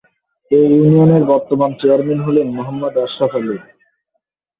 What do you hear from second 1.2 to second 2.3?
বর্তমান চেয়ারম্যান